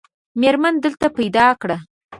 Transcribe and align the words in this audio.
مېرمن 0.41 0.73
دلته 0.85 1.05
پیدا 1.17 1.47
کړه. 1.61 1.77